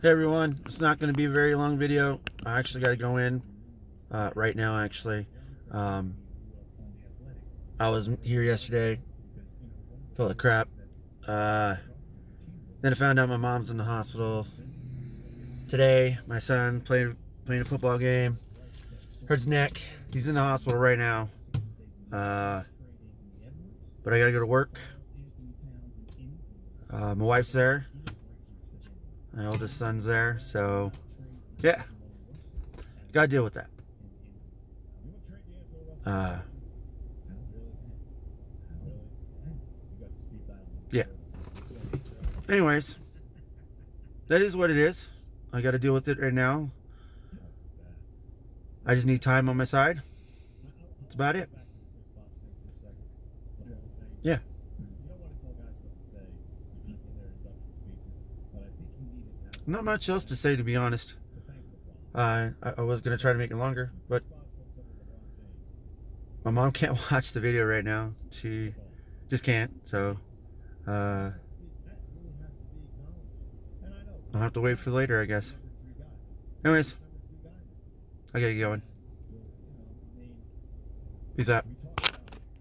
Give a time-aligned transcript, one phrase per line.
[0.00, 2.20] Hey everyone, it's not going to be a very long video.
[2.46, 3.42] I actually got to go in
[4.12, 4.78] uh, right now.
[4.78, 5.26] Actually,
[5.72, 6.14] um,
[7.80, 9.00] I was here yesterday,
[10.14, 10.68] full of crap.
[11.26, 11.74] Uh,
[12.80, 14.46] then I found out my mom's in the hospital.
[15.66, 18.38] Today, my son played playing a football game,
[19.26, 19.82] hurt his neck.
[20.12, 21.28] He's in the hospital right now.
[22.12, 22.62] Uh,
[24.04, 24.80] but I gotta go to work.
[26.88, 27.88] Uh, my wife's there.
[29.38, 30.90] My oldest son's there, so
[31.62, 31.82] yeah,
[33.12, 33.68] gotta deal with that.
[36.04, 36.40] Uh,
[40.90, 41.04] yeah.
[42.48, 42.98] Anyways,
[44.26, 45.08] that is what it is.
[45.52, 46.68] I gotta deal with it right now.
[48.84, 50.02] I just need time on my side.
[51.02, 51.48] That's about it.
[54.22, 54.38] Yeah.
[59.68, 61.16] Not much else to say, to be honest.
[62.14, 64.22] Uh, I, I was going to try to make it longer, but
[66.42, 68.14] my mom can't watch the video right now.
[68.30, 68.74] She
[69.28, 70.16] just can't, so
[70.86, 71.32] uh,
[74.32, 75.54] I'll have to wait for later, I guess.
[76.64, 76.96] Anyways,
[78.32, 78.82] I gotta get going.
[81.36, 81.66] Peace out.